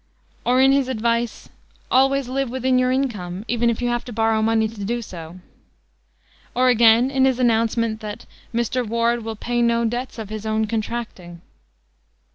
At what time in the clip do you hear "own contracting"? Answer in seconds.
10.43-11.41